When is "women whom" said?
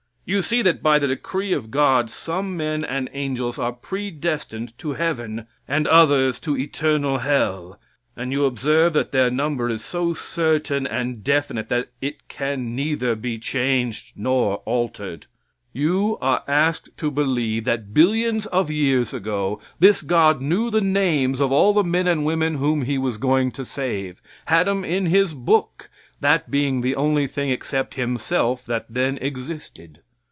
22.25-22.83